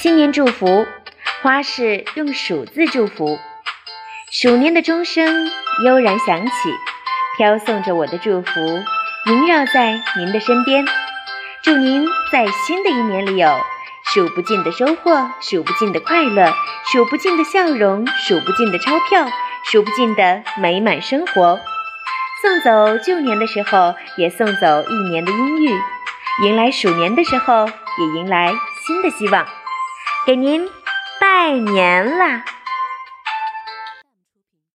[0.00, 0.86] 新年祝福，
[1.42, 3.36] 花是用“鼠”字祝福，
[4.30, 5.50] 鼠年的钟声
[5.84, 6.52] 悠然响起，
[7.36, 8.50] 飘送着我的祝福，
[9.26, 10.86] 萦绕在您的身边。
[11.64, 13.48] 祝您在新的一年里有
[14.14, 16.52] 数不尽的收获，数不尽的快乐，
[16.92, 19.28] 数不尽的笑容，数不尽的钞票，
[19.64, 21.58] 数不尽的美满生活。
[22.40, 25.76] 送走旧年的时候，也送走一年的阴郁；
[26.46, 28.54] 迎来鼠年的时候，也迎来
[28.86, 29.44] 新的希望。
[30.28, 30.68] 给您
[31.18, 32.44] 拜年啦！